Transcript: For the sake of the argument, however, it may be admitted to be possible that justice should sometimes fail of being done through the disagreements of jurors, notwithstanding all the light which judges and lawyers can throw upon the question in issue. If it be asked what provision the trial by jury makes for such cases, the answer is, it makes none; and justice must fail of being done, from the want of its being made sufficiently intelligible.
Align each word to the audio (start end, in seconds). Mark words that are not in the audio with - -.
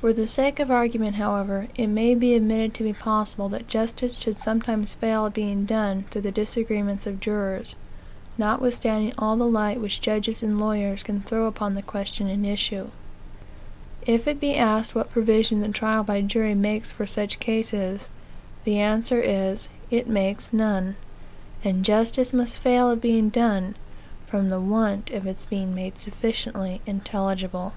For 0.00 0.14
the 0.14 0.26
sake 0.26 0.58
of 0.58 0.68
the 0.68 0.74
argument, 0.74 1.16
however, 1.16 1.68
it 1.76 1.88
may 1.88 2.14
be 2.14 2.32
admitted 2.32 2.72
to 2.76 2.82
be 2.82 2.94
possible 2.94 3.50
that 3.50 3.68
justice 3.68 4.14
should 4.16 4.38
sometimes 4.38 4.94
fail 4.94 5.26
of 5.26 5.34
being 5.34 5.66
done 5.66 6.06
through 6.10 6.22
the 6.22 6.32
disagreements 6.32 7.06
of 7.06 7.20
jurors, 7.20 7.74
notwithstanding 8.38 9.12
all 9.18 9.36
the 9.36 9.44
light 9.44 9.82
which 9.82 10.00
judges 10.00 10.42
and 10.42 10.58
lawyers 10.58 11.02
can 11.02 11.20
throw 11.20 11.44
upon 11.44 11.74
the 11.74 11.82
question 11.82 12.26
in 12.26 12.46
issue. 12.46 12.86
If 14.06 14.26
it 14.26 14.40
be 14.40 14.56
asked 14.56 14.94
what 14.94 15.10
provision 15.12 15.60
the 15.60 15.68
trial 15.68 16.04
by 16.04 16.22
jury 16.22 16.54
makes 16.54 16.90
for 16.90 17.06
such 17.06 17.38
cases, 17.38 18.08
the 18.64 18.78
answer 18.78 19.20
is, 19.20 19.68
it 19.90 20.08
makes 20.08 20.54
none; 20.54 20.96
and 21.62 21.84
justice 21.84 22.32
must 22.32 22.58
fail 22.58 22.90
of 22.90 23.02
being 23.02 23.28
done, 23.28 23.74
from 24.26 24.48
the 24.48 24.58
want 24.58 25.10
of 25.10 25.26
its 25.26 25.44
being 25.44 25.74
made 25.74 25.98
sufficiently 25.98 26.80
intelligible. 26.86 27.74